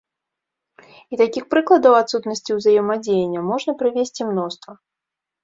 [1.15, 4.71] І такіх прыкладаў адсутнасці ўзаемадзеяння можна прывесці мноства.